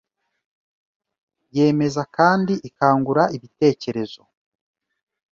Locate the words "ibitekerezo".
3.37-4.21